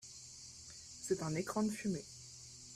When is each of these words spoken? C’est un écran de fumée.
C’est 1.03 1.21
un 1.21 1.35
écran 1.35 1.61
de 1.61 1.69
fumée. 1.69 2.03